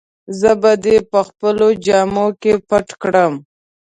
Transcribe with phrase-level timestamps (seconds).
[0.39, 3.33] زه به دي په خپلو جامو کي پټ کړم.